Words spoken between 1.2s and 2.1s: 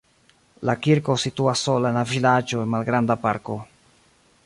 situas sola en la